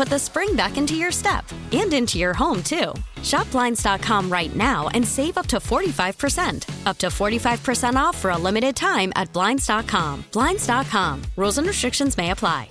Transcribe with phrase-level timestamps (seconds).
[0.00, 2.94] put the spring back into your step and into your home, too.
[3.22, 6.86] Shop Blinds.com right now and save up to 45%.
[6.86, 10.24] Up to 45% off for a limited time at Blinds.com.
[10.32, 11.22] Blinds.com.
[11.36, 12.70] Rules and restrictions may apply.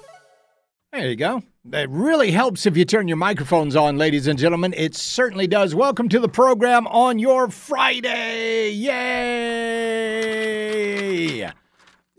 [0.91, 1.43] There you go.
[1.71, 4.73] It really helps if you turn your microphones on, ladies and gentlemen.
[4.75, 5.75] It certainly does.
[5.75, 8.71] Welcome to the program on your Friday.
[8.71, 8.89] Yay!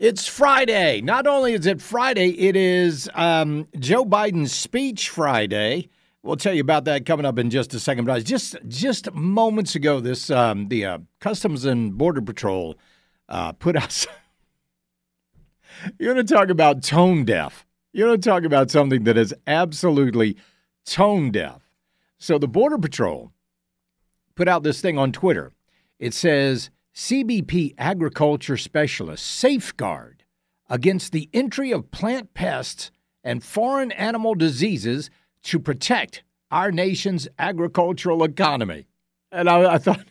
[0.01, 0.99] It's Friday.
[1.01, 5.89] Not only is it Friday, it is um, Joe Biden's speech Friday.
[6.23, 8.05] We'll tell you about that coming up in just a second.
[8.05, 12.79] But just just moments ago, this um, the uh, Customs and Border Patrol
[13.29, 14.07] uh, put out.
[15.99, 17.63] You're going to talk about tone deaf.
[17.93, 20.35] You're going to talk about something that is absolutely
[20.83, 21.61] tone deaf.
[22.17, 23.31] So the Border Patrol
[24.33, 25.51] put out this thing on Twitter.
[25.99, 30.23] It says CBP agriculture specialists safeguard
[30.69, 32.91] against the entry of plant pests
[33.23, 35.09] and foreign animal diseases
[35.43, 38.87] to protect our nation's agricultural economy.
[39.31, 40.05] And I, I thought,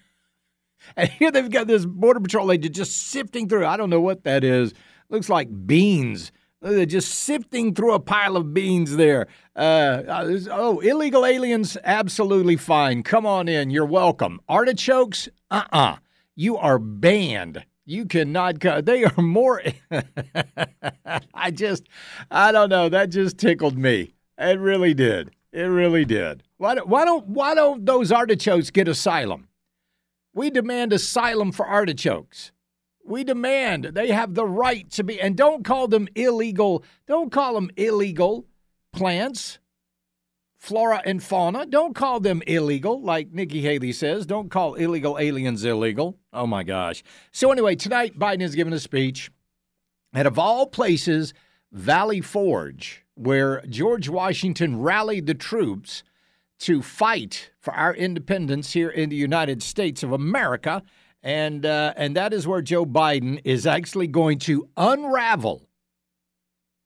[0.97, 3.67] and here they've got this Border Patrol agent just sifting through.
[3.67, 4.73] I don't know what that is.
[5.11, 6.33] Looks like beans.
[6.63, 9.29] They're just sifting through a pile of beans there.
[9.57, 10.03] Uh,
[10.51, 13.03] oh, illegal aliens, absolutely fine.
[13.03, 13.71] Come on in.
[13.71, 14.41] You're welcome.
[14.49, 15.79] Artichokes, uh uh-uh.
[15.79, 15.97] uh.
[16.41, 17.67] You are banned.
[17.85, 18.87] You cannot come.
[18.87, 19.63] They are more.
[21.35, 21.87] I just,
[22.31, 22.89] I don't know.
[22.89, 24.15] That just tickled me.
[24.39, 25.33] It really did.
[25.53, 26.43] It really did.
[26.57, 29.49] Why why don't, why don't those artichokes get asylum?
[30.33, 32.53] We demand asylum for artichokes.
[33.05, 36.85] We demand they have the right to be, and don't call them illegal.
[37.07, 38.47] Don't call them illegal
[38.95, 39.59] plants,
[40.61, 41.67] flora and fauna.
[41.67, 44.27] Don't call them illegal, like Nikki Haley says.
[44.27, 46.19] Don't call illegal aliens illegal.
[46.33, 47.03] Oh my gosh.
[47.33, 49.33] So, anyway, tonight Biden is giving a speech
[50.13, 51.35] at, of all places,
[51.73, 56.05] Valley Forge, where George Washington rallied the troops
[56.61, 60.83] to fight for our independence here in the United States of America
[61.23, 65.69] and uh, and that is where Joe Biden is actually going to unravel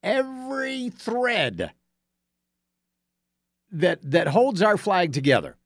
[0.02, 1.72] every thread
[3.74, 5.56] that that holds our flag together.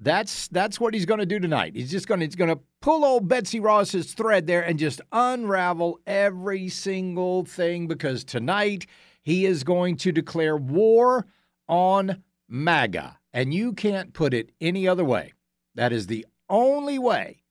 [0.00, 1.74] That's that's what he's going to do tonight.
[1.74, 5.00] He's just going to he's going to pull old Betsy Ross's thread there and just
[5.12, 8.86] unravel every single thing because tonight
[9.22, 11.26] he is going to declare war
[11.68, 13.18] on MAGA.
[13.32, 15.32] And you can't put it any other way.
[15.74, 17.42] That is the only way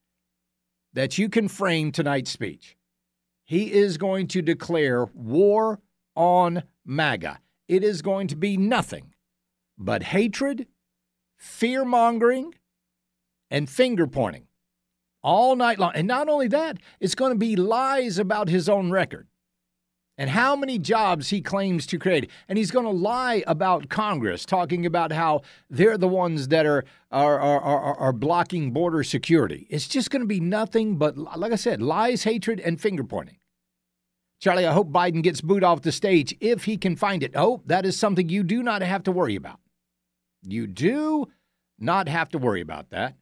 [0.94, 2.78] that you can frame tonight's speech.
[3.44, 5.80] He is going to declare war
[6.16, 7.40] on MAGA.
[7.68, 9.14] It is going to be nothing
[9.78, 10.68] but hatred,
[11.38, 12.54] fear mongering,
[13.50, 14.48] and finger pointing
[15.24, 15.92] all night long.
[15.96, 19.28] And not only that, it's going to be lies about his own record
[20.18, 22.30] and how many jobs he claims to create.
[22.48, 26.84] And he's going to lie about Congress, talking about how they're the ones that are
[27.12, 29.68] are are are, are blocking border security.
[29.70, 33.38] It's just going to be nothing but, like I said, lies, hatred, and finger pointing.
[34.40, 37.32] Charlie, I hope Biden gets booed off the stage if he can find it.
[37.36, 39.60] Oh, that is something you do not have to worry about.
[40.44, 41.28] You do
[41.80, 43.16] not have to worry about that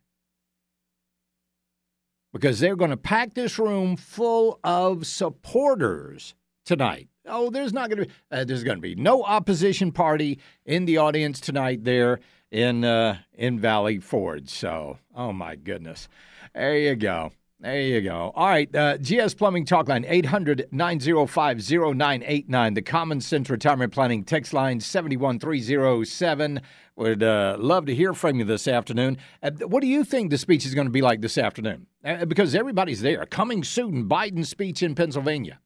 [2.34, 6.36] because they're going to pack this room full of supporters
[6.66, 7.08] tonight.
[7.26, 10.86] Oh, there's not going to be uh, there's going to be no opposition party in
[10.86, 12.20] the audience tonight there
[12.52, 14.50] in uh, in Valley Forge.
[14.50, 16.08] So, oh my goodness,
[16.54, 17.32] there you go.
[17.66, 18.32] There you go.
[18.36, 18.74] All right.
[18.76, 22.74] Uh, GS Plumbing Talk Line, 800 905 0989.
[22.76, 26.62] The Common Sense Retirement Planning text line, 71307.
[26.96, 29.18] Would uh, love to hear from you this afternoon.
[29.42, 31.88] Uh, what do you think the speech is going to be like this afternoon?
[32.04, 33.26] Uh, because everybody's there.
[33.26, 35.60] Coming soon, Biden's speech in Pennsylvania.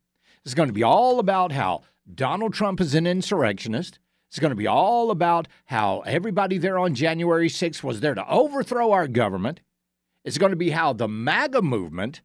[0.45, 1.81] It's going to be all about how
[2.15, 3.99] Donald Trump is an insurrectionist.
[4.29, 8.25] It's going to be all about how everybody there on January 6th was there to
[8.29, 9.59] overthrow our government.
[10.25, 12.21] It's going to be how the MAGA movement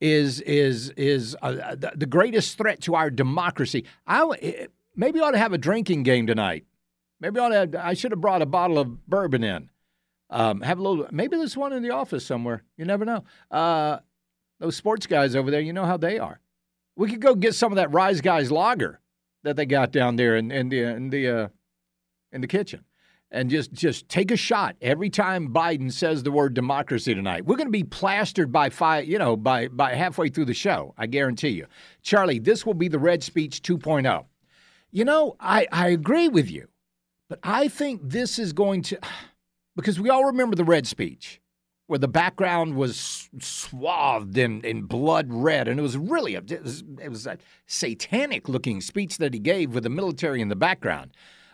[0.00, 3.84] is is is uh, the, the greatest threat to our democracy.
[4.06, 6.64] I eh, maybe ought to have a drinking game tonight.
[7.20, 9.70] Maybe ought to, I should have brought a bottle of bourbon in.
[10.30, 11.06] Um, have a little.
[11.10, 12.62] Maybe there's one in the office somewhere.
[12.76, 13.24] You never know.
[13.50, 13.98] Uh,
[14.60, 16.40] those sports guys over there, you know how they are.
[16.96, 19.00] We could go get some of that Rise Guys lager
[19.44, 21.48] that they got down there in, in the in the uh,
[22.32, 22.84] in the kitchen
[23.30, 27.44] and just just take a shot every time Biden says the word democracy tonight.
[27.44, 30.94] We're going to be plastered by five, you know, by by halfway through the show.
[30.96, 31.66] I guarantee you,
[32.02, 32.38] Charlie.
[32.38, 34.24] This will be the red speech 2.0.
[34.90, 36.68] You know, I I agree with you,
[37.28, 38.98] but I think this is going to
[39.76, 41.40] because we all remember the red speech
[41.88, 46.62] where the background was swathed in, in blood red, and it was really a, it
[46.62, 50.56] was, it was a satanic looking speech that he gave with the military in the
[50.56, 51.12] background.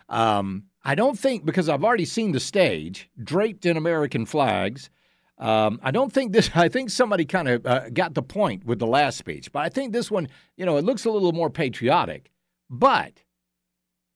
[0.09, 4.91] Um, I don't think because I've already seen the stage draped in American flags.
[5.39, 6.51] Um, I don't think this.
[6.55, 9.69] I think somebody kind of uh, got the point with the last speech, but I
[9.69, 12.29] think this one, you know, it looks a little more patriotic.
[12.69, 13.23] But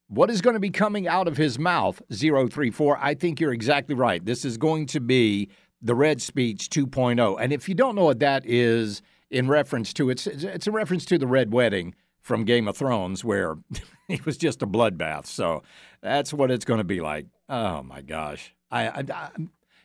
[0.06, 2.98] what is going to be coming out of his mouth, 034?
[3.00, 4.24] I think you're exactly right.
[4.24, 5.50] This is going to be
[5.82, 7.36] the red speech 2.0.
[7.40, 11.04] And if you don't know what that is in reference to, it's it's a reference
[11.06, 13.56] to the red wedding from Game of Thrones, where
[14.08, 15.26] it was just a bloodbath.
[15.26, 15.62] So
[16.02, 17.26] that's what it's going to be like.
[17.48, 19.30] Oh my gosh, I, I, I,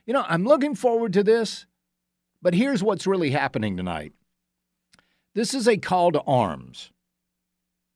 [0.06, 1.66] you know, I'm looking forward to this.
[2.42, 4.14] But here's what's really happening tonight.
[5.34, 6.92] This is a call to arms.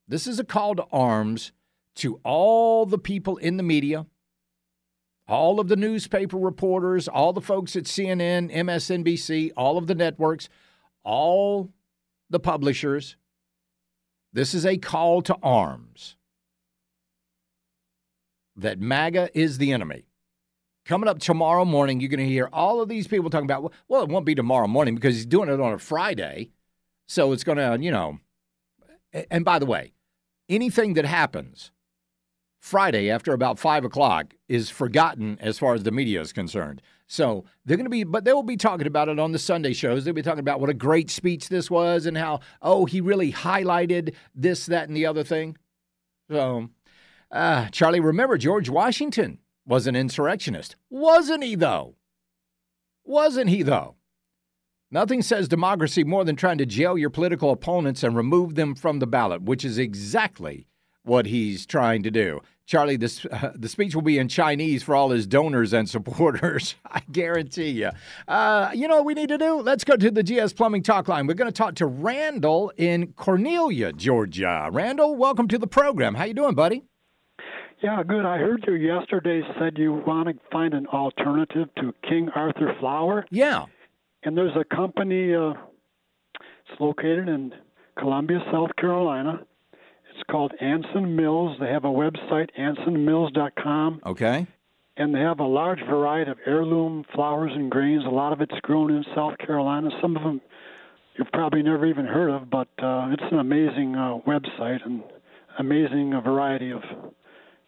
[0.07, 1.51] This is a call to arms
[1.97, 4.07] to all the people in the media,
[5.27, 10.49] all of the newspaper reporters, all the folks at CNN, MSNBC, all of the networks,
[11.03, 11.69] all
[12.29, 13.17] the publishers,
[14.33, 16.15] this is a call to arms
[18.55, 20.05] that MAGA is the enemy.
[20.85, 24.01] Coming up tomorrow morning, you're going to hear all of these people talking about, well,
[24.01, 26.51] it won't be tomorrow morning because he's doing it on a Friday.
[27.07, 28.19] So it's going to, you know.
[29.31, 29.93] And by the way,
[30.47, 31.71] anything that happens
[32.59, 36.81] Friday after about five o'clock is forgotten as far as the media is concerned.
[37.11, 39.73] So they're going to be, but they will be talking about it on the Sunday
[39.73, 40.05] shows.
[40.05, 43.33] They'll be talking about what a great speech this was and how, oh, he really
[43.33, 45.57] highlighted this, that, and the other thing.
[46.29, 46.69] So,
[47.31, 50.75] uh, Charlie, remember George Washington was an insurrectionist.
[50.91, 51.95] Wasn't he, though?
[53.03, 53.95] Wasn't he, though?
[54.91, 58.99] Nothing says democracy more than trying to jail your political opponents and remove them from
[58.99, 60.67] the ballot, which is exactly
[61.09, 62.41] what he's trying to do.
[62.69, 66.75] Charlie, this, uh, the speech will be in Chinese for all his donors and supporters.
[66.85, 67.89] I guarantee you.
[68.27, 69.55] Uh, you know what we need to do?
[69.55, 71.25] Let's go to the GS Plumbing Talk Line.
[71.25, 74.69] We're going to talk to Randall in Cornelia, Georgia.
[74.71, 76.13] Randall, welcome to the program.
[76.13, 76.83] How you doing, buddy?
[77.81, 78.25] Yeah, good.
[78.25, 83.25] I heard you yesterday said you want to find an alternative to King Arthur flour.
[83.31, 83.65] Yeah.
[84.23, 85.33] And there's a company.
[85.33, 85.53] Uh,
[86.69, 87.53] it's located in
[87.97, 89.39] Columbia, South Carolina
[90.19, 91.57] it's called Anson Mills.
[91.59, 94.01] They have a website, ansonmills.com.
[94.05, 94.47] Okay.
[94.97, 98.03] And they have a large variety of heirloom flours and grains.
[98.05, 99.89] A lot of it's grown in South Carolina.
[100.01, 100.41] Some of them
[101.17, 105.01] you've probably never even heard of, but uh, it's an amazing uh, website and
[105.57, 106.81] amazing uh, variety of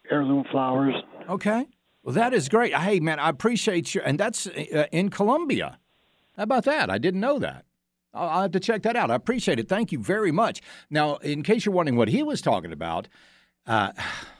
[0.10, 0.96] heirloom flours.
[1.29, 1.67] Okay.
[2.03, 2.74] Well, that is great.
[2.74, 4.01] Hey, man, I appreciate you.
[4.01, 5.79] And that's uh, in Columbia.
[6.36, 6.89] How about that?
[6.89, 7.63] I didn't know that.
[8.13, 9.10] I'll have to check that out.
[9.10, 9.70] I appreciate it.
[9.70, 10.62] Thank you very much.
[10.89, 13.08] Now, in case you're wondering what he was talking about,
[13.65, 13.91] uh,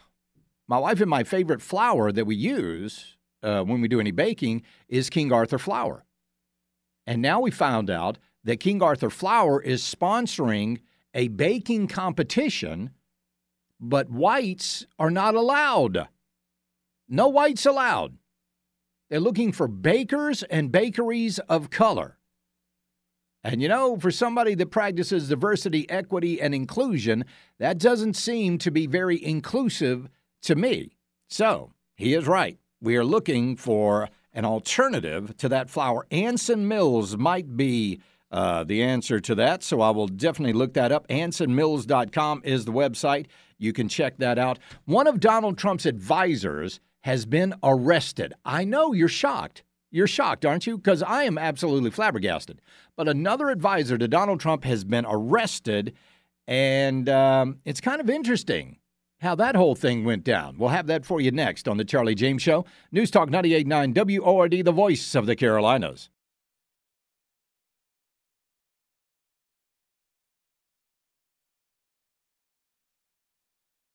[0.68, 4.63] my wife and my favorite flour that we use uh, when we do any baking
[4.88, 6.06] is King Arthur flour.
[7.08, 10.80] And now we found out that King Arthur flour is sponsoring
[11.13, 12.92] a baking competition,
[13.80, 16.08] but whites are not allowed.
[17.10, 18.18] No whites allowed.
[19.10, 22.18] They're looking for bakers and bakeries of color.
[23.44, 27.26] And you know, for somebody that practices diversity, equity, and inclusion,
[27.58, 30.10] that doesn't seem to be very inclusive
[30.44, 30.92] to me.
[31.28, 32.58] So he is right.
[32.82, 36.06] We are looking for an alternative to that flour.
[36.12, 38.00] Anson Mills might be
[38.32, 39.64] uh, the answer to that.
[39.64, 41.08] So I will definitely look that up.
[41.10, 43.28] AnsonMills.com is the website.
[43.58, 44.58] You can check that out.
[44.86, 48.34] One of Donald Trump's advisors has been arrested.
[48.46, 49.64] I know you're shocked.
[49.92, 50.78] You're shocked, aren't you?
[50.78, 52.62] Because I am absolutely flabbergasted.
[52.96, 55.94] But another advisor to Donald Trump has been arrested,
[56.48, 58.78] and um, it's kind of interesting
[59.20, 60.58] how that whole thing went down.
[60.58, 62.66] We'll have that for you next on The Charlie James Show.
[62.92, 66.10] News Talk 98.9 WORD, the voice of the Carolinas.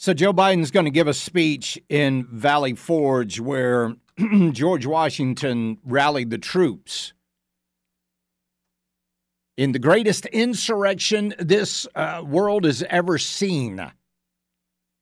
[0.00, 3.96] So Joe Biden's going to give a speech in Valley Forge where
[4.52, 7.14] George Washington rallied the troops
[9.56, 13.90] in the greatest insurrection this uh, world has ever seen.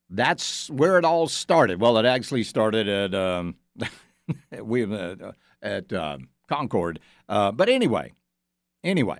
[0.08, 1.78] That's where it all started.
[1.78, 3.56] Well, it actually started at um,
[4.62, 6.16] we uh, at uh,
[6.48, 8.14] Concord, uh, but anyway,
[8.82, 9.18] anyway,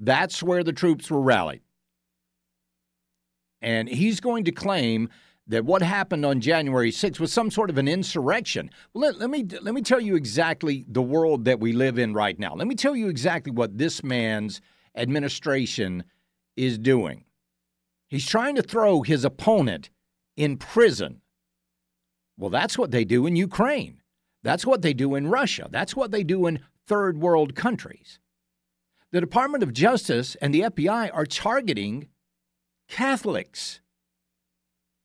[0.00, 1.60] that's where the troops were rallied.
[3.62, 5.08] And he's going to claim
[5.46, 8.70] that what happened on January 6th was some sort of an insurrection.
[8.94, 12.14] Well, let, let, me let me tell you exactly the world that we live in
[12.14, 12.54] right now.
[12.54, 14.60] Let me tell you exactly what this man's
[14.94, 16.04] administration
[16.56, 17.24] is doing.
[18.08, 19.90] He's trying to throw his opponent
[20.36, 21.20] in prison.
[22.36, 24.00] Well, that's what they do in Ukraine.
[24.42, 25.68] That's what they do in Russia.
[25.70, 28.18] That's what they do in third world countries.
[29.12, 32.08] The Department of Justice and the FBI are targeting
[32.90, 33.80] Catholics.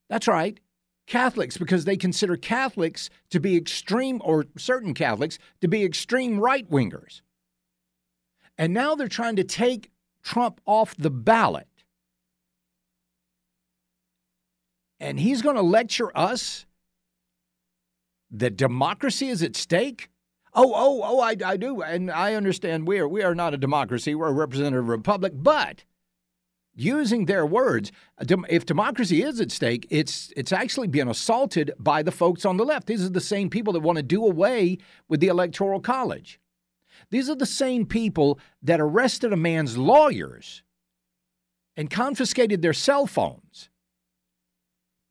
[0.10, 0.60] That's right,
[1.08, 6.70] Catholics, because they consider Catholics to be extreme, or certain Catholics to be extreme right
[6.70, 7.22] wingers.
[8.58, 9.92] And now they're trying to take
[10.24, 11.68] Trump off the ballot.
[15.00, 16.66] And he's going to lecture us
[18.32, 20.10] that democracy is at stake?
[20.54, 21.82] Oh, oh, oh, I, I do.
[21.82, 25.84] And I understand we are, we are not a democracy, we're a representative republic, but
[26.76, 32.12] using their words, if democracy is at stake, it's it's actually being assaulted by the
[32.12, 32.88] folks on the left.
[32.88, 34.78] These are the same people that want to do away
[35.08, 36.40] with the electoral college.
[37.10, 40.64] These are the same people that arrested a man's lawyers
[41.78, 43.70] and confiscated their cell phones.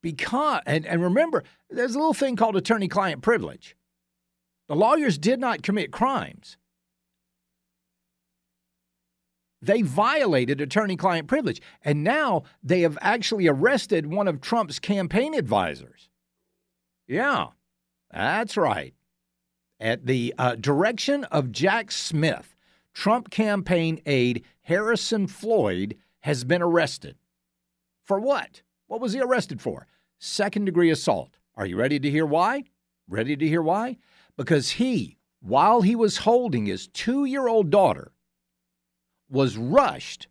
[0.02, 3.75] Because and, and remember, there's a little thing called attorney-client privilege.
[4.68, 6.59] The lawyers did not commit crimes
[9.66, 11.61] they violated attorney client privilege.
[11.85, 16.09] And now they have actually arrested one of Trump's campaign advisors.
[17.06, 17.49] Yeah,
[18.12, 18.94] that's right.
[19.80, 22.54] At the uh, direction of Jack Smith,
[22.94, 27.16] Trump campaign aide Harrison Floyd has been arrested.
[28.04, 28.62] For what?
[28.87, 29.87] What was he arrested for?
[30.18, 31.37] Second degree assault.
[31.56, 32.64] Are you ready to hear why?
[33.09, 33.99] Ready to hear why?
[34.37, 38.12] Because he while he was holding his two year old daughter,
[39.28, 40.28] was rushed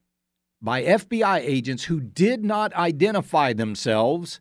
[0.61, 4.39] by FBI agents who did not identify themselves.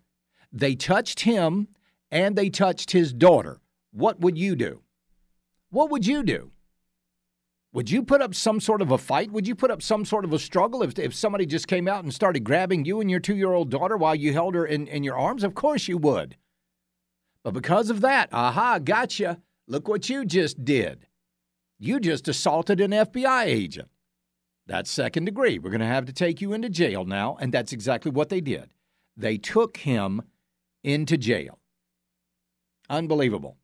[0.53, 1.69] They touched him
[2.11, 3.61] and they touched his daughter.
[3.91, 4.83] What would you do?
[5.71, 6.53] What would you do?
[7.73, 9.33] Would you put up some sort of a fight?
[9.33, 12.05] Would you put up some sort of a struggle if, if somebody just came out
[12.05, 14.87] and started grabbing you and your two year old daughter while you held her in,
[14.87, 15.43] in your arms?
[15.43, 16.37] Of course you would.
[17.43, 19.41] But because of that, aha, gotcha.
[19.67, 21.07] Look what you just did.
[21.79, 23.89] You just assaulted an FBI agent.
[24.67, 25.59] That's second degree.
[25.59, 27.37] We're going to have to take you into jail now.
[27.41, 28.71] And that's exactly what they did.
[29.17, 30.23] They took him
[30.85, 31.59] into jail.
[32.89, 33.59] Unbelievable.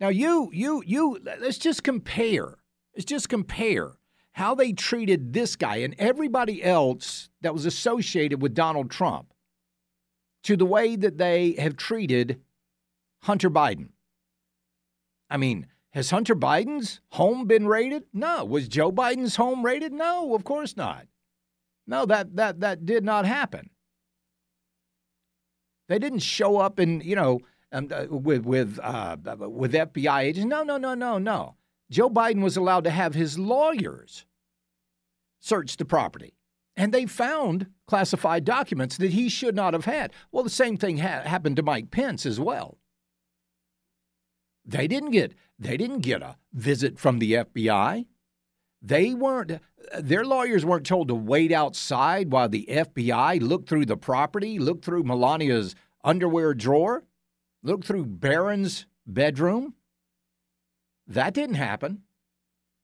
[0.00, 2.56] Now, you, you, you, let's just compare.
[2.94, 3.92] Let's just compare
[4.32, 9.32] how they treated this guy and everybody else that was associated with Donald Trump
[10.44, 12.40] to the way that they have treated
[13.22, 13.88] Hunter Biden.
[15.28, 18.04] I mean, has Hunter Biden's home been raided?
[18.12, 18.44] No.
[18.44, 19.92] Was Joe Biden's home raided?
[19.92, 21.06] No, of course not.
[21.86, 23.70] No, that that that did not happen.
[25.88, 27.40] They didn't show up in you know
[27.72, 29.16] um, uh, with with uh,
[29.48, 30.46] with FBI agents.
[30.46, 31.56] No, no, no, no, no.
[31.90, 34.26] Joe Biden was allowed to have his lawyers
[35.40, 36.34] search the property,
[36.76, 40.12] and they found classified documents that he should not have had.
[40.30, 42.76] Well, the same thing ha- happened to Mike Pence as well.
[44.66, 48.06] They didn't get they didn't get a visit from the FBI.
[48.80, 49.60] They weren't
[49.98, 54.84] their lawyers weren't told to wait outside while the FBI looked through the property, looked
[54.84, 55.74] through Melania's
[56.04, 57.04] underwear drawer,
[57.62, 59.74] looked through Barron's bedroom.
[61.06, 62.02] That didn't happen.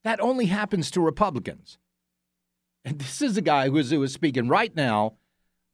[0.02, 1.78] That only happens to Republicans.
[2.84, 5.14] And this is a guy who is, who is speaking right now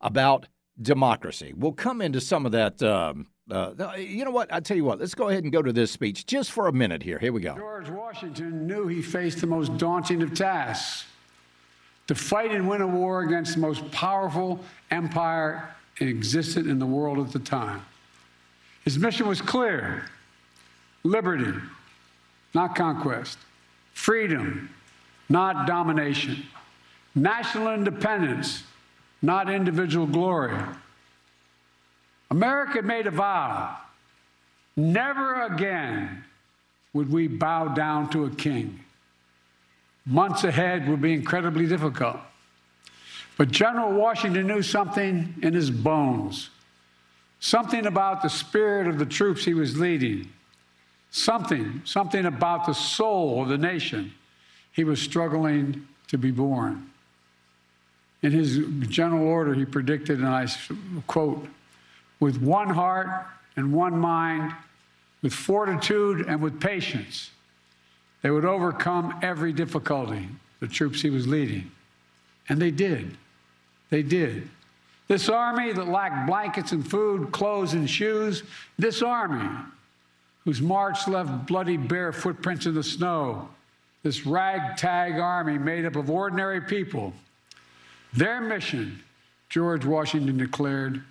[0.01, 0.47] about
[0.81, 1.53] democracy.
[1.57, 4.53] We'll come into some of that um, uh, you know what?
[4.53, 4.99] I'll tell you what.
[4.99, 7.19] Let's go ahead and go to this speech just for a minute here.
[7.19, 7.57] Here we go.
[7.57, 11.07] George Washington knew he faced the most daunting of tasks
[12.07, 17.19] to fight and win a war against the most powerful empire existed in the world
[17.19, 17.83] at the time.
[18.85, 20.05] His mission was clear
[21.05, 21.53] liberty,
[22.55, 23.39] not conquest,
[23.93, 24.71] freedom,
[25.29, 26.45] not domination,
[27.15, 28.65] national independence,
[29.23, 30.57] not individual glory
[32.31, 33.77] America made a vow
[34.77, 36.25] never again
[36.93, 38.81] would we bow down to a king.
[40.07, 42.19] Months ahead would be incredibly difficult.
[43.37, 46.51] But General Washington knew something in his bones,
[47.39, 50.29] something about the spirit of the troops he was leading,
[51.11, 54.13] something, something about the soul of the nation
[54.73, 56.91] he was struggling to be born.
[58.23, 60.47] In his general order, he predicted, and I
[61.07, 61.47] quote,
[62.21, 63.09] with one heart
[63.57, 64.55] and one mind,
[65.23, 67.31] with fortitude and with patience,
[68.23, 70.29] they would overcome every difficulty,
[70.61, 71.71] the troops he was leading.
[72.49, 73.17] And they did.
[73.89, 74.49] They did.
[75.09, 78.45] This army that lacked blankets and food, clothes and shoes,
[78.79, 79.49] this army
[80.45, 83.49] whose march left bloody bare footprints in the snow,
[84.03, 87.13] this ragtag army made up of ordinary people,
[88.13, 89.03] their mission,
[89.49, 91.03] George Washington declared,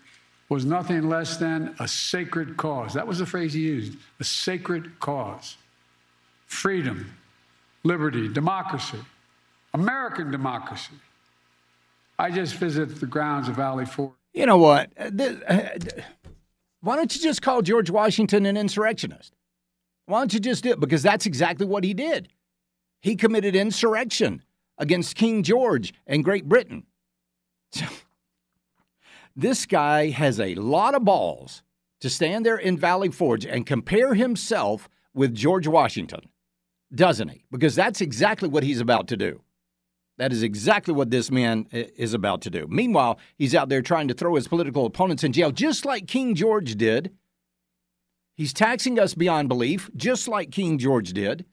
[0.50, 2.94] was nothing less than a sacred cause.
[2.94, 5.56] That was the phrase he used a sacred cause.
[6.48, 7.14] Freedom,
[7.84, 8.98] liberty, democracy,
[9.76, 10.96] American democracy.
[12.18, 14.12] I just visited the grounds of Valley Forge.
[14.34, 14.92] You know what?
[15.00, 15.12] Uh,
[15.48, 15.70] uh,
[16.82, 19.34] why don't you just call George Washington an insurrectionist?
[20.06, 20.80] Why don't you just do it?
[20.80, 22.30] Because that's exactly what he did.
[23.02, 24.44] He committed insurrection
[24.78, 26.86] against King George and Great Britain.
[29.40, 31.64] This guy has a lot of balls
[32.02, 36.28] to stand there in Valley Forge and compare himself with George Washington,
[36.94, 37.46] doesn't he?
[37.50, 39.42] Because that's exactly what he's about to do.
[40.18, 42.68] That is exactly what this man is about to do.
[42.70, 46.36] Meanwhile, he's out there trying to throw his political opponents in jail, just like King
[46.36, 47.16] George did.
[48.36, 51.46] He's taxing us beyond belief, just like King George did.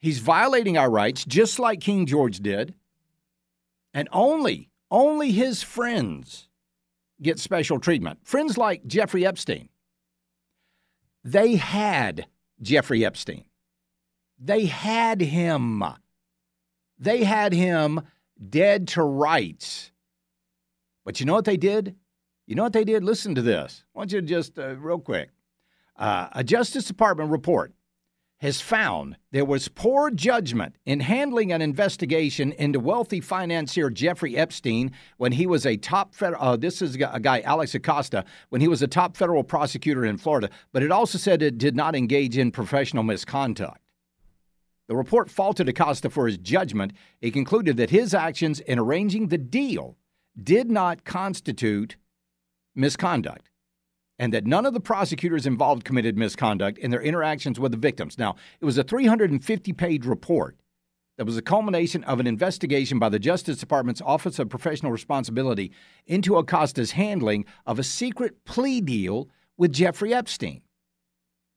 [0.00, 2.74] He's violating our rights, just like King George did.
[3.94, 6.48] And only only his friends
[7.20, 8.20] get special treatment.
[8.22, 9.68] Friends like Jeffrey Epstein.
[11.24, 12.26] They had
[12.62, 13.44] Jeffrey Epstein.
[14.38, 15.82] They had him.
[16.98, 18.00] They had him
[18.48, 19.90] dead to rights.
[21.04, 21.96] But you know what they did?
[22.46, 23.04] You know what they did?
[23.04, 23.84] Listen to this.
[23.94, 25.30] I want you to just, uh, real quick.
[25.96, 27.72] Uh, a Justice Department report
[28.40, 34.92] has found there was poor judgment in handling an investigation into wealthy financier Jeffrey Epstein
[35.16, 36.42] when he was a top federal.
[36.42, 40.16] Uh, this is a guy Alex Acosta when he was a top federal prosecutor in
[40.16, 40.50] Florida.
[40.72, 43.80] But it also said it did not engage in professional misconduct.
[44.86, 46.92] The report faulted Acosta for his judgment.
[47.20, 49.96] It concluded that his actions in arranging the deal
[50.40, 51.96] did not constitute
[52.74, 53.50] misconduct
[54.18, 58.18] and that none of the prosecutors involved committed misconduct in their interactions with the victims.
[58.18, 60.56] Now, it was a 350 page report
[61.16, 65.72] that was a culmination of an investigation by the Justice Department's Office of Professional Responsibility
[66.06, 70.62] into Acosta's handling of a secret plea deal with Jeffrey Epstein,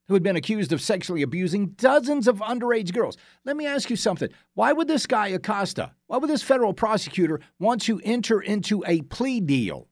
[0.07, 3.17] who had been accused of sexually abusing dozens of underage girls.
[3.45, 4.29] Let me ask you something.
[4.55, 9.01] Why would this guy, Acosta, why would this federal prosecutor want to enter into a
[9.03, 9.87] plea deal?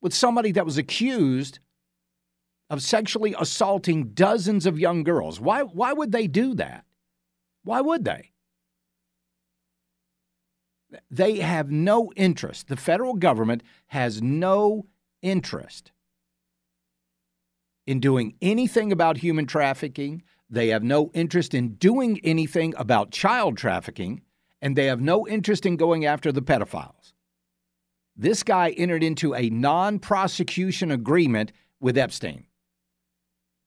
[0.00, 1.58] With somebody that was accused
[2.68, 5.40] of sexually assaulting dozens of young girls.
[5.40, 6.84] Why, why would they do that?
[7.64, 8.30] Why would they?
[11.10, 12.68] They have no interest.
[12.68, 14.86] The federal government has no
[15.22, 15.92] interest
[17.86, 20.22] in doing anything about human trafficking.
[20.48, 24.22] They have no interest in doing anything about child trafficking.
[24.62, 27.14] And they have no interest in going after the pedophiles.
[28.20, 32.44] This guy entered into a non prosecution agreement with Epstein.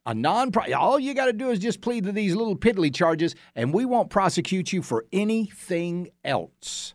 [0.05, 3.33] A non all you got to do is just plead to these little piddly charges,
[3.55, 6.93] and we won't prosecute you for anything else.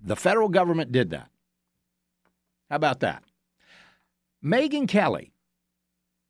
[0.00, 1.28] The federal government did that.
[2.70, 3.22] How about that?
[4.42, 5.32] Megyn Kelly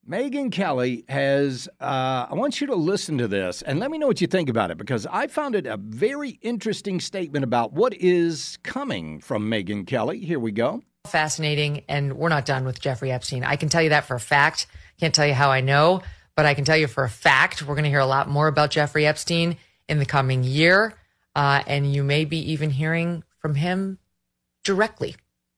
[0.09, 4.07] Megyn Kelly has, uh, I want you to listen to this and let me know
[4.07, 7.93] what you think about it because I found it a very interesting statement about what
[7.93, 10.21] is coming from Megyn Kelly.
[10.21, 10.83] Here we go.
[11.07, 11.85] Fascinating.
[11.91, 13.45] And we're not done with Jeffrey Epstein.
[13.45, 14.67] I can tell you that for a fact.
[14.99, 16.01] Can't tell you how I know,
[16.37, 18.49] but I can tell you for a fact we're going to hear a lot more
[18.49, 19.59] about Jeffrey Epstein
[19.91, 20.95] in the coming year.
[21.37, 23.99] Uh, and you may be even hearing from him
[24.65, 25.17] directly.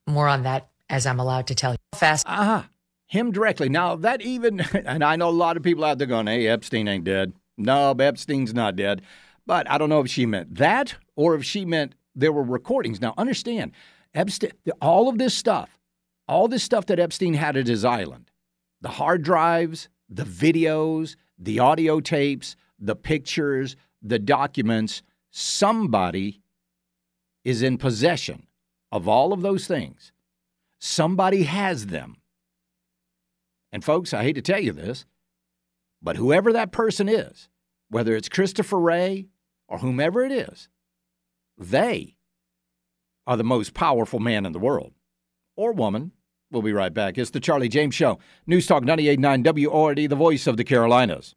[0.08, 1.78] More on that as I'm allowed to tell you.
[1.94, 2.26] Fast.
[2.28, 2.64] Uh-huh
[3.10, 3.68] him directly.
[3.68, 6.86] Now, that even, and I know a lot of people out there going, hey, Epstein
[6.86, 7.32] ain't dead.
[7.58, 9.02] No, Epstein's not dead.
[9.46, 13.00] But I don't know if she meant that or if she meant there were recordings.
[13.00, 13.72] Now, understand,
[14.14, 15.76] Epstein, all of this stuff,
[16.28, 18.30] all this stuff that Epstein had at his island,
[18.80, 26.42] the hard drives, the videos, the audio tapes, the pictures, the documents, somebody
[27.44, 28.46] is in possession
[28.92, 30.12] of all of those things.
[30.78, 32.19] Somebody has them.
[33.72, 35.04] And folks, I hate to tell you this,
[36.02, 37.48] but whoever that person is,
[37.88, 39.28] whether it's Christopher Wray
[39.68, 40.68] or whomever it is,
[41.56, 42.16] they
[43.26, 44.92] are the most powerful man in the world
[45.56, 46.12] or woman.
[46.50, 47.16] We'll be right back.
[47.16, 48.18] It's the Charlie James Show.
[48.46, 51.36] News Talk 98.9 WORD, the voice of the Carolinas.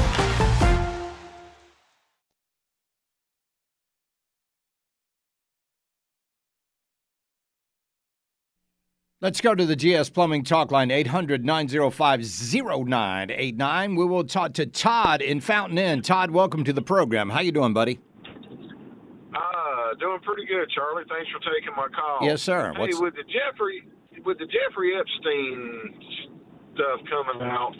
[9.21, 13.95] Let's go to the GS Plumbing Talk Line, 800 905 0989.
[13.95, 16.01] We will talk to Todd in Fountain Inn.
[16.01, 17.29] Todd, welcome to the program.
[17.29, 17.99] How you doing, buddy?
[19.31, 21.03] Uh, doing pretty good, Charlie.
[21.07, 22.27] Thanks for taking my call.
[22.27, 22.73] Yes, sir.
[22.73, 22.99] Hey, What's...
[22.99, 23.83] with the Jeffrey
[24.25, 25.93] with the Jeffrey Epstein
[26.73, 27.75] stuff coming out,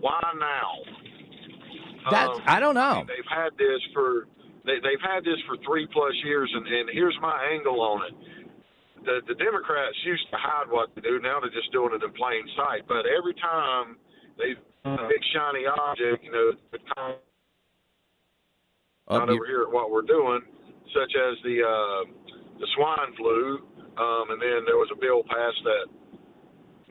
[0.00, 2.10] why now?
[2.10, 3.04] That um, I don't know.
[3.06, 4.26] They've had this for
[4.66, 8.14] they, they've had this for three plus years, and, and here's my angle on it
[9.08, 11.18] the the Democrats used to hide what they do.
[11.24, 12.84] Now they're just doing it in plain sight.
[12.84, 13.96] But every time
[14.36, 14.52] they
[14.84, 16.52] a big shiny object, you know,
[19.08, 20.40] not over here at what we're doing,
[20.92, 22.02] such as the uh,
[22.60, 23.64] the swine flu,
[23.96, 25.86] um, and then there was a bill passed that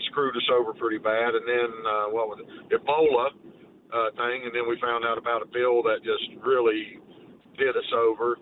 [0.10, 3.30] screwed us over pretty bad, and then uh, what was it, Ebola
[3.93, 6.99] uh, thing, and then we found out about a bill that just really
[7.58, 8.38] did us over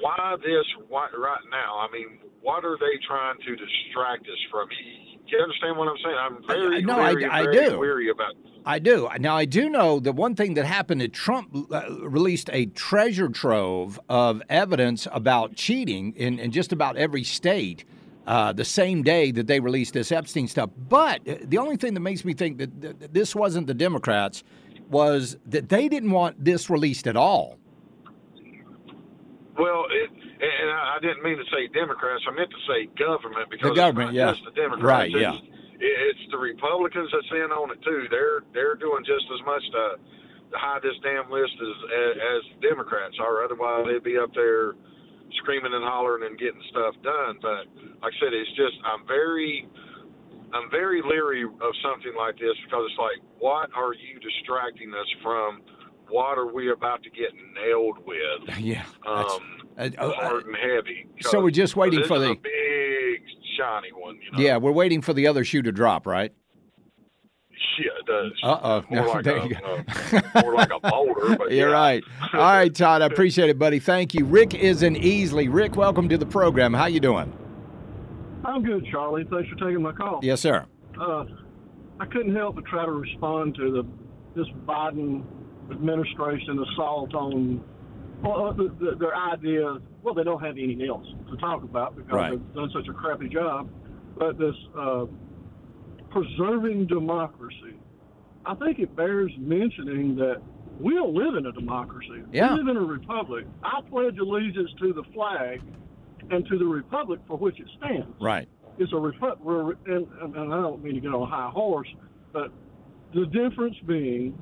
[0.00, 1.78] why this why, right now?
[1.78, 4.68] I mean, what are they trying to distract us from?
[4.68, 6.16] Do you understand what I'm saying?
[6.18, 7.78] I'm very, no, very, I, I very do.
[7.78, 8.34] weary about.
[8.64, 9.08] I do.
[9.18, 13.28] Now, I do know the one thing that happened that Trump uh, released a treasure
[13.28, 17.84] trove of evidence about cheating in, in just about every state
[18.26, 20.70] uh, the same day that they released this Epstein stuff.
[20.88, 24.44] But uh, the only thing that makes me think that, that this wasn't the Democrats
[24.88, 27.58] was that they didn't want this released at all.
[29.62, 32.26] Well, it, and I didn't mean to say Democrats.
[32.26, 34.82] I meant to say government because the government, it's yeah, just the Democrats.
[34.82, 35.38] right, it's, yeah.
[35.78, 38.10] It's the Republicans that's in on it too.
[38.10, 39.84] They're they're doing just as much to,
[40.50, 41.74] to hide this damn list as
[42.18, 43.46] as Democrats are.
[43.46, 44.74] Otherwise, they'd be up there
[45.42, 47.38] screaming and hollering and getting stuff done.
[47.38, 47.70] But
[48.02, 49.66] like I said, it's just I'm very
[50.52, 55.10] I'm very leery of something like this because it's like, what are you distracting us
[55.22, 55.62] from?
[56.08, 58.58] What are we about to get nailed with?
[58.58, 58.84] Yeah.
[59.06, 59.26] Um,
[59.78, 61.06] uh, uh, hard and heavy.
[61.20, 63.22] so we're just waiting for the- big
[63.58, 64.16] shiny one.
[64.22, 64.38] You know?
[64.44, 66.32] Yeah, we're waiting for the other shoe to drop, right?
[67.76, 68.32] Shit, it does.
[68.42, 69.12] Uh More oh.
[69.12, 69.84] like there a, you go.
[70.18, 71.36] uh, more like a boulder.
[71.36, 71.74] But You're yeah.
[71.74, 72.04] right.
[72.34, 73.00] All right, Todd.
[73.02, 73.78] I appreciate it, buddy.
[73.78, 74.24] Thank you.
[74.26, 75.48] Rick is in Easley.
[75.50, 76.74] Rick, welcome to the program.
[76.74, 77.32] How you doing?
[78.44, 79.24] I'm good, Charlie.
[79.30, 80.20] Thanks for taking my call.
[80.22, 80.66] Yes, sir.
[81.00, 81.24] Uh,
[82.00, 83.86] I couldn't help but try to respond to the
[84.34, 85.22] this Biden
[85.70, 87.62] administration assault on
[88.22, 89.78] well, uh, the, the, their idea.
[90.02, 92.30] Well, they don't have anything else to talk about because Right.
[92.30, 93.68] they've done such a crappy job.
[94.16, 95.06] But this uh,
[96.10, 97.78] preserving democracy,
[98.44, 100.40] I think it bears mentioning that
[100.80, 102.22] we don't live in a democracy.
[102.32, 102.54] Yeah.
[102.54, 103.46] We live in a republic.
[103.62, 105.60] I pledge allegiance to the flag
[106.30, 108.48] and to the republic for which it stands Right.
[108.78, 111.50] it's a repu- we're, and, and and I don't mean to get on a high
[111.50, 111.88] horse,
[112.32, 112.52] but
[113.14, 114.34] the difference being,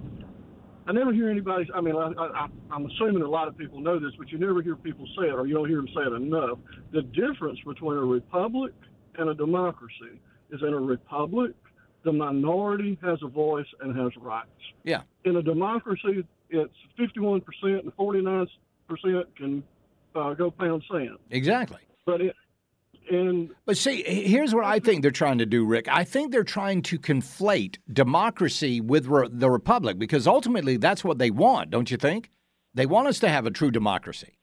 [0.86, 1.68] I never hear anybody.
[1.74, 4.62] I mean, I, I, I'm assuming a lot of people know this, but you never
[4.62, 6.58] hear people say it, or you don't hear them say it enough.
[6.92, 8.72] The difference between a republic
[9.18, 11.52] and a democracy is in a republic,
[12.04, 14.48] the minority has a voice and has rights.
[14.84, 15.02] Yeah.
[15.24, 18.48] In a democracy, it's 51% and 49%
[19.36, 19.62] can
[20.14, 21.18] uh, go pound sand.
[21.30, 21.78] Exactly.
[22.06, 22.34] But it,
[23.10, 25.88] and But see, here's what I think they're trying to do, Rick.
[25.88, 31.18] I think they're trying to conflate democracy with re- the republic because ultimately that's what
[31.18, 32.30] they want, don't you think?
[32.74, 34.38] They want us to have a true democracy.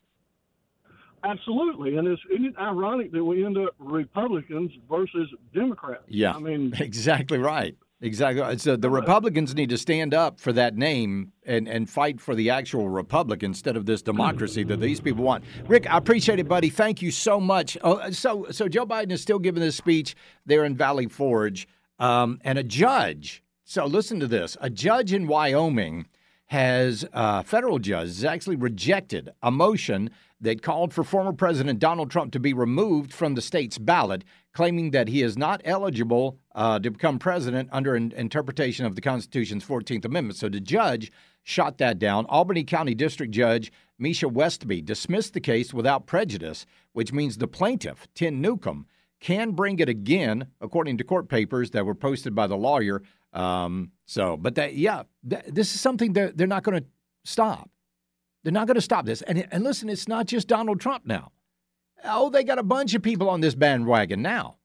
[1.23, 6.03] Absolutely, and it's isn't it ironic that we end up Republicans versus Democrats.
[6.07, 6.33] Yeah.
[6.33, 7.75] I mean, exactly right.
[7.99, 8.57] Exactly.
[8.59, 12.51] So the Republicans need to stand up for that name and, and fight for the
[12.51, 15.43] actual republic instead of this democracy that these people want.
[15.67, 16.69] Rick, I appreciate it, buddy.
[16.69, 17.75] Thank you so much.
[17.83, 22.39] Oh, so, so Joe Biden is still giving this speech there in Valley Forge, um,
[22.43, 23.43] and a judge.
[23.63, 26.05] So listen to this: a judge in Wyoming
[26.47, 32.11] has a federal judge has actually rejected a motion that called for former President Donald
[32.11, 36.79] Trump to be removed from the state's ballot, claiming that he is not eligible uh,
[36.79, 40.37] to become president under an interpretation of the Constitution's 14th Amendment.
[40.37, 41.11] So the judge
[41.43, 42.25] shot that down.
[42.27, 48.07] Albany County District Judge Misha Westby dismissed the case without prejudice, which means the plaintiff,
[48.13, 48.85] Tim Newcomb,
[49.19, 53.01] can bring it again, according to court papers that were posted by the lawyer.
[53.37, 56.87] Um, so, but that, yeah, th- this is something that they're not going to
[57.23, 57.69] stop.
[58.43, 59.21] They're not going to stop this.
[59.21, 61.31] And, and listen, it's not just Donald Trump now.
[62.03, 64.57] Oh, they got a bunch of people on this bandwagon now.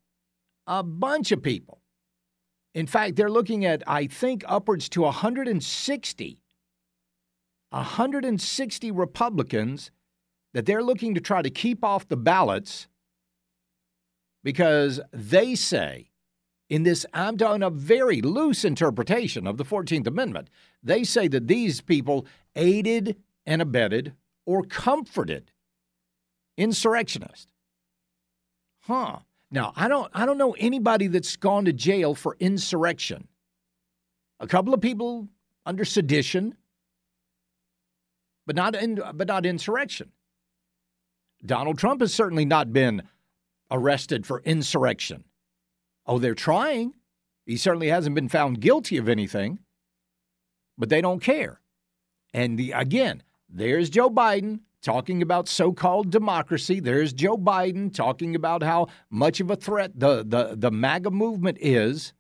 [0.67, 1.83] A bunch of people.
[2.75, 6.43] In fact, they're looking at, I think, upwards to 160,
[7.71, 9.91] 160 Republicans
[10.55, 12.87] that they're looking to try to keep off the ballots
[14.43, 16.12] because they say,
[16.73, 20.49] in this, I'm doing a very loose interpretation of the 14th Amendment,
[20.83, 22.25] they say that these people
[22.57, 24.15] aided and abetted
[24.47, 25.51] or comforted
[26.57, 27.53] insurrectionists.
[28.81, 29.19] Huh.
[29.51, 33.29] Now, I don't I don't know anybody that's gone to jail for insurrection.
[34.41, 35.29] A couple of people
[35.67, 36.57] under sedition,
[38.47, 40.11] but not in, but not insurrection.
[41.45, 43.03] Donald Trump has certainly not been
[43.71, 45.25] arrested for insurrection.
[46.07, 46.95] Oh, they're trying.
[47.47, 49.59] He certainly hasn't been found guilty of anything,
[50.79, 51.61] but they don't care.
[52.33, 56.81] And the, again, there's Joe Biden talking about so-called democracy.
[56.81, 61.59] There's Joe Biden talking about how much of a threat the, the, the MAGA movement
[61.61, 62.13] is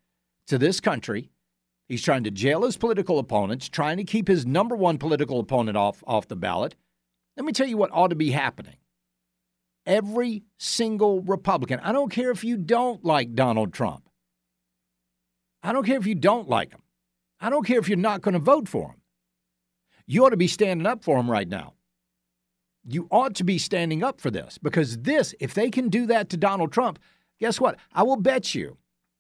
[0.46, 1.30] to this country.
[1.88, 5.76] He's trying to jail his political opponents, trying to keep his number one political opponent
[5.76, 6.74] off, off the ballot.
[7.36, 8.76] Let me tell you what ought to be happening.
[9.84, 14.08] Every single Republican, I don't care if you don't like Donald Trump.
[15.62, 16.82] I don't care if you don't like him.
[17.40, 19.00] I don't care if you're not going to vote for him.
[20.06, 21.74] You ought to be standing up for him right now.
[22.84, 26.30] You ought to be standing up for this because this, if they can do that
[26.30, 26.98] to Donald Trump,
[27.38, 27.76] guess what?
[27.92, 28.76] I will bet you,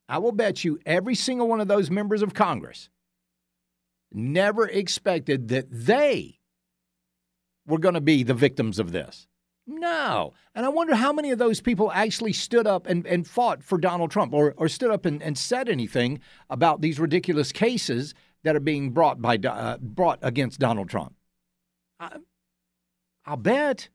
[0.08, 2.88] I will bet you every single one of those members of Congress
[4.12, 6.38] never expected that they
[7.66, 9.26] were going to be the victims of this.
[9.66, 10.32] No.
[10.54, 13.78] And I wonder how many of those people actually stood up and, and fought for
[13.78, 16.20] Donald Trump or, or stood up and, and said anything
[16.50, 21.14] about these ridiculous cases that are being brought by uh, brought against Donald Trump.
[22.00, 22.16] I,
[23.24, 23.88] I'll bet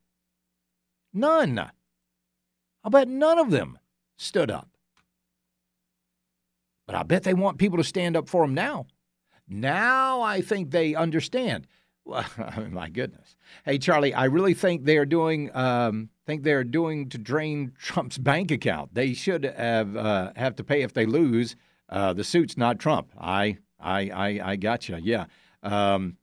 [1.14, 1.60] none.
[2.84, 3.78] I'll bet none of them
[4.18, 4.70] stood up.
[6.86, 8.86] But I bet they want people to stand up for them now.
[9.50, 11.68] Now I think they understand.
[12.70, 13.36] My goodness.
[13.66, 18.18] Hey, Charlie, I really think they are doing um, think they're doing to drain Trump's
[18.18, 18.94] bank account.
[18.94, 21.56] They should have uh, have to pay if they lose.
[21.90, 23.12] Uh, the suit's not Trump.
[23.20, 24.98] I I I, I got you.
[25.02, 25.26] Yeah.
[25.64, 26.18] Um,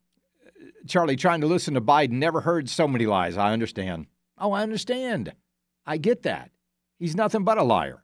[0.86, 3.36] Charlie, trying to listen to Biden never heard so many lies.
[3.36, 4.06] I understand.
[4.38, 5.32] Oh, I understand.
[5.86, 6.50] I get that.
[6.98, 8.02] He's nothing but a liar.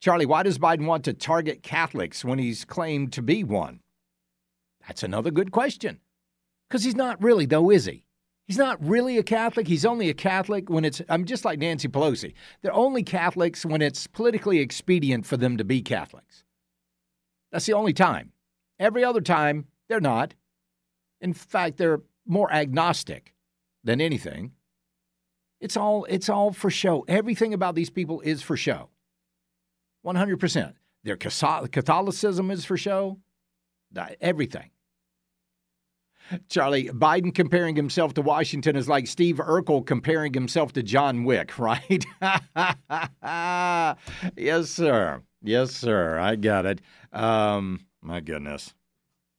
[0.00, 3.80] Charlie, why does Biden want to target Catholics when he's claimed to be one?
[4.86, 6.00] That's another good question.
[6.72, 8.02] Because he's not really, though, is he?
[8.46, 9.68] He's not really a Catholic.
[9.68, 12.32] He's only a Catholic when it's, I'm just like Nancy Pelosi.
[12.62, 16.44] They're only Catholics when it's politically expedient for them to be Catholics.
[17.50, 18.32] That's the only time.
[18.78, 20.32] Every other time, they're not.
[21.20, 23.34] In fact, they're more agnostic
[23.84, 24.52] than anything.
[25.60, 27.04] It's all it's all for show.
[27.06, 28.88] Everything about these people is for show.
[30.06, 30.72] 100%.
[31.04, 33.18] Their Catholicism is for show.
[34.22, 34.70] Everything.
[36.48, 41.58] Charlie, Biden comparing himself to Washington is like Steve Urkel comparing himself to John Wick,
[41.58, 42.04] right?
[44.36, 45.22] yes, sir.
[45.42, 46.18] Yes, sir.
[46.18, 46.80] I got it.
[47.12, 48.74] Um, my goodness.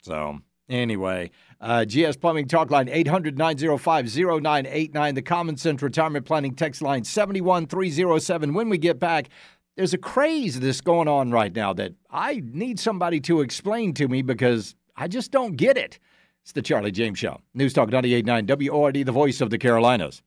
[0.01, 5.15] So, anyway, uh, GS Plumbing Talk Line 800 905 0989.
[5.15, 8.53] The Common Sense Retirement Planning Text Line 71307.
[8.53, 9.29] When we get back,
[9.75, 14.07] there's a craze that's going on right now that I need somebody to explain to
[14.07, 15.99] me because I just don't get it.
[16.43, 17.39] It's the Charlie James Show.
[17.53, 20.21] News Talk 989 WORD, the voice of the Carolinas.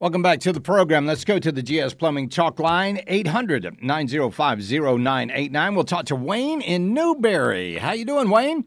[0.00, 1.06] Welcome back to the program.
[1.06, 5.74] Let's go to the GS Plumbing Chalk Line, 800 905 0989.
[5.74, 7.76] We'll talk to Wayne in Newberry.
[7.78, 8.64] How you doing, Wayne?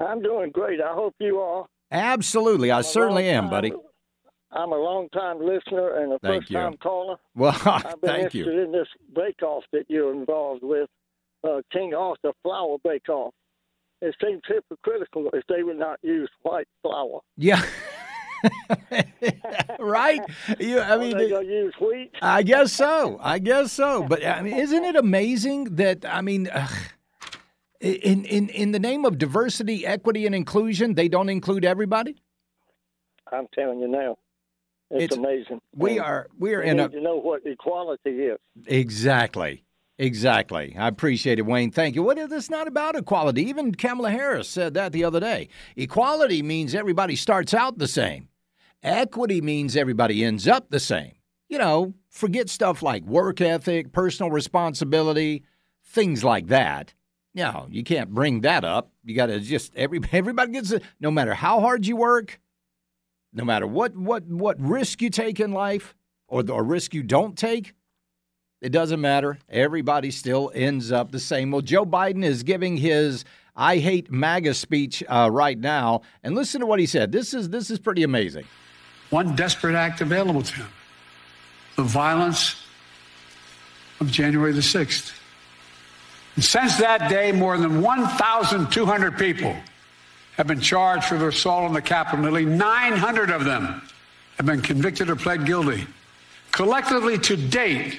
[0.00, 0.80] I'm doing great.
[0.80, 1.66] I hope you are.
[1.90, 2.70] Absolutely.
[2.70, 3.72] I certainly am, buddy.
[4.52, 7.16] I'm a long time listener and a Thank first time caller.
[7.34, 8.62] Well, I've been thank interested you.
[8.62, 10.88] in this bake off that you're involved with,
[11.44, 13.34] uh, King Arthur Flour Bake Off.
[14.00, 17.20] It seems hypocritical if they would not use white flour.
[17.36, 17.62] Yeah.
[19.78, 20.20] right?
[20.58, 22.10] You, I mean, they to use wheat?
[22.20, 23.18] I guess so.
[23.22, 24.02] I guess so.
[24.02, 26.76] But I mean, isn't it amazing that I mean, ugh,
[27.80, 32.16] in in in the name of diversity, equity, and inclusion, they don't include everybody?
[33.30, 34.18] I'm telling you now.
[34.92, 35.60] It's, It's- amazing.
[35.74, 38.38] We And are we are we in need a to know what equality is.
[38.66, 39.64] exactly.
[39.98, 40.74] Exactly.
[40.76, 41.70] I appreciate it, Wayne.
[41.70, 42.02] Thank you.
[42.02, 43.42] What is this not about equality?
[43.48, 45.48] Even Kamala Harris said that the other day.
[45.76, 48.28] Equality means everybody starts out the same.
[48.82, 51.12] Equity means everybody ends up the same.
[51.48, 55.44] You know, forget stuff like work ethic, personal responsibility,
[55.84, 56.94] things like that.
[57.34, 58.90] No, you can't bring that up.
[59.04, 60.82] You got to just every everybody gets it.
[61.00, 62.40] No matter how hard you work,
[63.32, 65.94] no matter what what what risk you take in life
[66.28, 67.74] or the risk you don't take,
[68.60, 69.38] it doesn't matter.
[69.48, 71.50] Everybody still ends up the same.
[71.50, 73.24] Well, Joe Biden is giving his
[73.56, 77.12] "I hate MAGA" speech uh, right now, and listen to what he said.
[77.12, 78.44] This is this is pretty amazing.
[79.10, 80.68] One desperate act available to him
[81.76, 82.56] the violence
[84.00, 85.12] of January the 6th.
[86.34, 89.56] And since that day, more than 1,200 people
[90.36, 92.22] have been charged for their assault on the Capitol.
[92.22, 93.82] Nearly 900 of them
[94.36, 95.86] have been convicted or pled guilty.
[96.52, 97.98] Collectively, to date,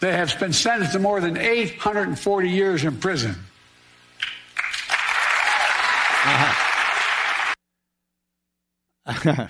[0.00, 3.36] they have been sentenced to more than 840 years in prison.
[6.24, 6.66] Uh-huh.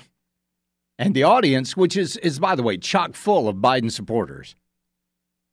[0.98, 4.54] and the audience, which is is by the way chock full of Biden supporters.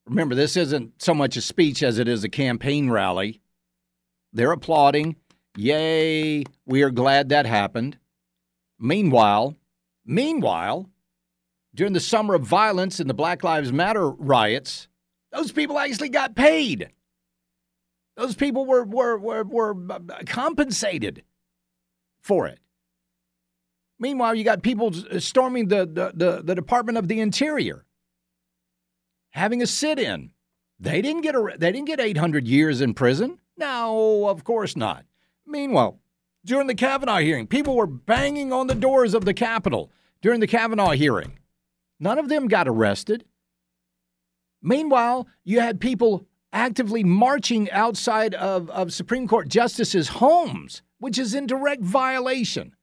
[0.07, 3.41] Remember, this isn't so much a speech as it is a campaign rally.
[4.31, 5.17] They're applauding.
[5.57, 7.97] Yay, we are glad that happened.
[8.79, 9.55] Meanwhile,
[10.05, 10.87] meanwhile,
[11.73, 14.87] during the summer of violence and the Black Lives Matter riots,
[15.31, 16.91] those people actually got paid.
[18.15, 21.23] Those people were were were, were uh, compensated
[22.19, 22.59] for it.
[23.99, 27.83] Meanwhile, you got people storming the, the, the, the Department of the Interior,
[29.31, 30.29] having a sit-in.
[30.79, 33.39] They didn't get a, they didn't get 800 years in prison.
[33.57, 35.03] No, of course not.
[35.47, 35.99] Meanwhile,
[36.45, 39.91] during the Kavanaugh hearing, people were banging on the doors of the Capitol
[40.21, 41.39] during the Kavanaugh hearing.
[41.99, 43.25] None of them got arrested.
[44.61, 51.33] Meanwhile, you had people actively marching outside of, of Supreme Court justices' homes, which is
[51.33, 52.75] in direct violation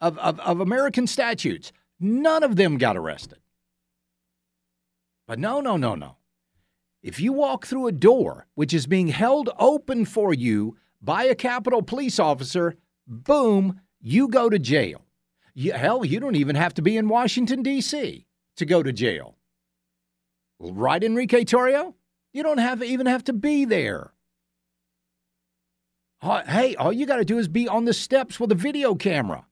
[0.00, 1.72] of, of, of American statutes.
[2.00, 3.38] None of them got arrested.
[5.26, 6.16] But no, no, no, no.
[7.04, 11.34] If you walk through a door which is being held open for you by a
[11.34, 12.76] Capitol police officer,
[13.06, 15.02] boom, you go to jail.
[15.52, 18.26] You, hell, you don't even have to be in Washington, D.C.
[18.56, 19.36] to go to jail.
[20.58, 21.92] Right, Enrique Tarrio?
[22.32, 24.14] You don't have even have to be there.
[26.22, 29.44] Hey, all you got to do is be on the steps with a video camera.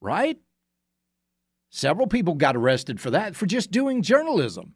[0.00, 0.38] Right?
[1.68, 4.72] Several people got arrested for that, for just doing journalism.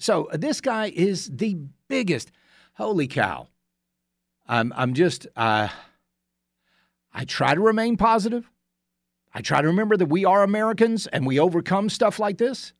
[0.00, 2.32] So uh, this guy is the biggest.
[2.74, 3.48] Holy cow.
[4.48, 5.68] I'm, I'm just, uh,
[7.12, 8.50] I try to remain positive.
[9.32, 12.72] I try to remember that we are Americans and we overcome stuff like this.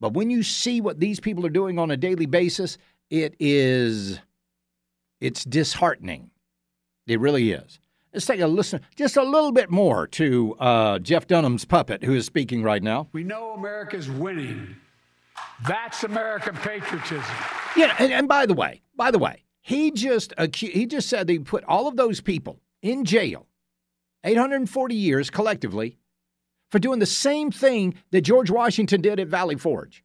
[0.00, 2.78] But when you see what these people are doing on a daily basis,
[3.10, 4.20] it is
[5.20, 6.30] it's disheartening.
[7.06, 7.80] It really is.
[8.12, 12.14] Let's take a listen, just a little bit more to uh, Jeff Dunham's puppet, who
[12.14, 13.08] is speaking right now.
[13.12, 14.76] We know America's winning.
[15.66, 17.34] That's American patriotism.
[17.76, 21.38] Yeah, and, and by the way, by the way, he just he just said they
[21.38, 23.46] put all of those people in jail,
[24.24, 25.98] 840 years collectively,
[26.70, 30.04] for doing the same thing that George Washington did at Valley Forge.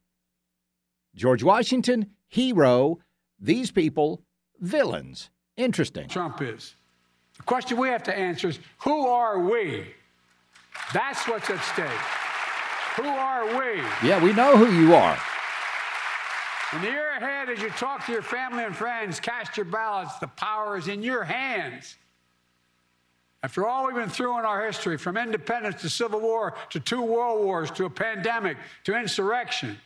[1.14, 2.98] George Washington, hero.
[3.38, 4.22] These people,
[4.60, 5.30] villains.
[5.56, 6.08] Interesting.
[6.08, 6.74] Trump is.
[7.36, 9.86] The question we have to answer is who are we?
[10.92, 12.19] That's what's at stake.
[12.96, 13.80] Who are we?
[14.06, 15.18] Yeah, we know who you are.
[16.72, 20.18] In the year ahead, as you talk to your family and friends, cast your ballots.
[20.18, 21.96] The power is in your hands.
[23.42, 27.02] After all we've been through in our history, from independence to civil war to two
[27.02, 29.78] world wars to a pandemic to insurrection,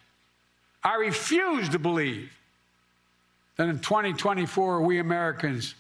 [0.83, 2.33] I refuse to believe
[3.57, 5.75] that in 2024 we Americans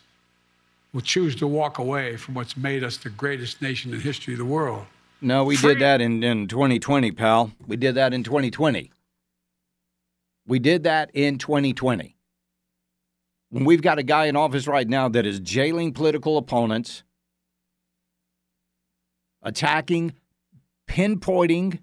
[0.92, 4.34] will choose to walk away from what's made us the greatest nation in the history
[4.34, 4.86] of the world.
[5.24, 7.50] No, we did that in, in 2020, pal.
[7.66, 8.92] We did that in 2020.
[10.46, 12.14] We did that in 2020.
[13.48, 17.04] When we've got a guy in office right now that is jailing political opponents,
[19.40, 20.12] attacking,
[20.86, 21.78] pinpointing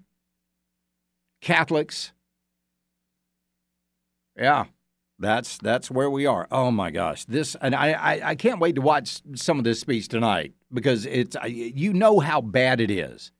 [1.40, 2.12] Catholics.
[4.36, 4.66] Yeah,
[5.22, 6.46] that's that's where we are.
[6.50, 9.80] Oh my gosh, this and I, I, I can't wait to watch some of this
[9.80, 13.30] speech tonight because it's you know how bad it is.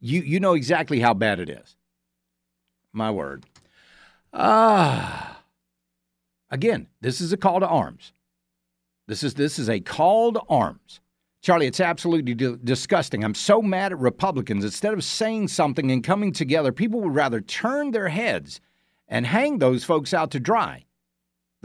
[0.00, 1.76] You you know exactly how bad it is.
[2.92, 3.46] My word.
[4.32, 5.42] Ah.
[6.50, 8.12] Again, this is a call to arms.
[9.06, 11.00] This is this is a call to arms.
[11.42, 13.22] Charlie, it's absolutely d- disgusting.
[13.22, 14.64] I'm so mad at Republicans.
[14.64, 18.60] Instead of saying something and coming together, people would rather turn their heads
[19.06, 20.85] and hang those folks out to dry.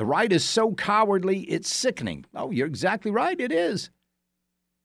[0.01, 2.25] The right is so cowardly, it's sickening.
[2.33, 3.39] Oh, you're exactly right.
[3.39, 3.91] It is.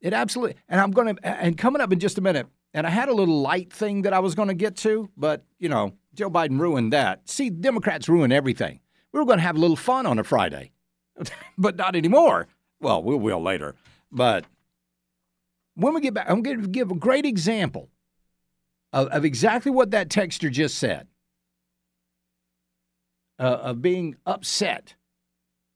[0.03, 0.57] It absolutely.
[0.69, 3.15] And I'm going to, and coming up in just a minute, and I had a
[3.15, 6.61] little light thing that I was going to get to, but, you know, Joe Biden
[6.61, 7.27] ruined that.
[7.31, 8.81] See, Democrats ruin everything.
[9.11, 10.73] We were going to have a little fun on a Friday,
[11.57, 12.47] but not anymore.
[12.83, 13.75] Well, we will later.
[14.13, 14.45] But
[15.77, 17.89] when we get back, I'm going to give a great example
[18.93, 21.07] of, of exactly what that texter just said
[23.39, 24.95] uh, of being upset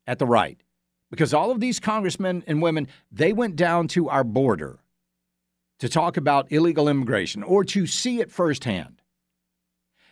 [0.07, 0.63] at the right
[1.11, 4.81] because all of these congressmen and women they went down to our border
[5.79, 9.03] to talk about illegal immigration or to see it firsthand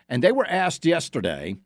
[0.08, 1.56] and they were asked yesterday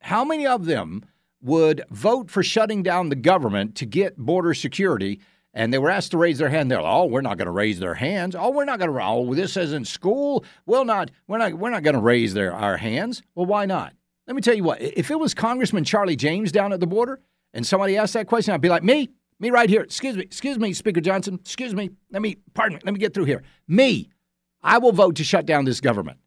[0.00, 1.04] how many of them
[1.40, 5.20] would vote for shutting down the government to get border security
[5.54, 6.70] and they were asked to raise their hand.
[6.70, 8.34] They're like, "Oh, we're not going to raise their hands.
[8.34, 9.00] Oh, we're not going to.
[9.00, 10.44] Oh, this isn't school.
[10.66, 11.12] We'll not.
[11.28, 11.54] We're not.
[11.54, 13.22] We're not going to raise their our hands.
[13.34, 13.94] Well, why not?
[14.26, 17.20] Let me tell you what, if it was Congressman Charlie James down at the border
[17.52, 19.82] and somebody asked that question, I'd be like, me, me right here.
[19.82, 21.34] Excuse me, excuse me, Speaker Johnson.
[21.34, 21.90] Excuse me.
[22.10, 23.42] Let me, pardon me, let me get through here.
[23.68, 24.08] Me,
[24.62, 26.18] I will vote to shut down this government.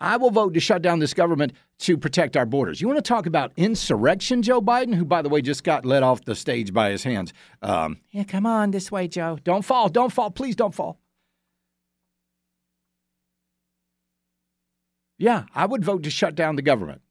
[0.00, 2.80] I will vote to shut down this government to protect our borders.
[2.80, 6.04] You want to talk about insurrection, Joe Biden, who, by the way, just got let
[6.04, 7.32] off the stage by his hands.
[7.62, 9.38] Um, yeah, come on this way, Joe.
[9.42, 9.88] Don't fall.
[9.88, 10.30] Don't fall.
[10.30, 11.00] Please don't fall.
[15.18, 17.02] Yeah, I would vote to shut down the government.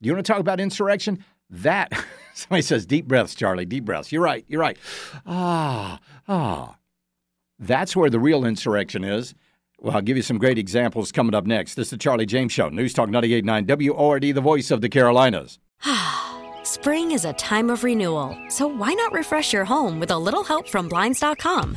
[0.00, 1.24] You want to talk about insurrection?
[1.50, 1.92] That,
[2.34, 4.10] somebody says, deep breaths, Charlie, deep breaths.
[4.10, 4.78] You're right, you're right.
[5.26, 6.76] Ah, ah.
[7.58, 9.34] That's where the real insurrection is.
[9.80, 11.74] Well, I'll give you some great examples coming up next.
[11.74, 15.58] This is the Charlie James Show, News Talk 98.9 WORD, the voice of the Carolinas.
[16.64, 20.44] Spring is a time of renewal, so why not refresh your home with a little
[20.44, 21.76] help from Blinds.com?